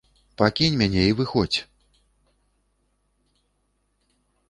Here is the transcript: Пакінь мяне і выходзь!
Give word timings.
Пакінь 0.41 0.77
мяне 0.81 1.03
і 1.09 1.11
выходзь! 1.19 1.59